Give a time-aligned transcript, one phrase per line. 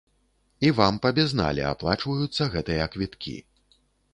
[0.69, 3.37] І вам па безнале аплачваюцца гэтыя квіткі.